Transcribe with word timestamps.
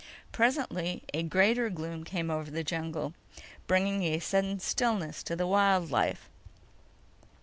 Presently, 0.31 1.03
a 1.13 1.21
greater 1.21 1.69
gloom 1.69 2.03
came 2.03 2.31
over 2.31 2.49
the 2.49 2.63
jungle, 2.63 3.13
bringing 3.67 4.01
a 4.01 4.17
sudden 4.17 4.59
stillness 4.59 5.21
to 5.21 5.35
the 5.35 5.45
wild 5.45 5.91
life. 5.91 6.27